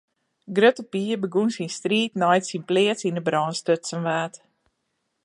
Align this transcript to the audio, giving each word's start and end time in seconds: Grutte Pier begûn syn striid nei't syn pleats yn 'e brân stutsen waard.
Grutte 0.55 0.83
Pier 0.91 1.17
begûn 1.21 1.49
syn 1.55 1.69
striid 1.77 2.11
nei't 2.21 2.47
syn 2.49 2.63
pleats 2.69 3.03
yn 3.07 3.19
'e 3.19 3.23
brân 3.27 3.57
stutsen 3.59 4.01
waard. 4.07 4.33